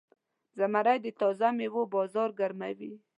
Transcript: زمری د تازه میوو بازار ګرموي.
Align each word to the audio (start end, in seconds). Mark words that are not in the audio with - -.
زمری 0.57 0.97
د 1.01 1.07
تازه 1.19 1.47
میوو 1.57 1.83
بازار 1.95 2.29
ګرموي. 2.39 2.93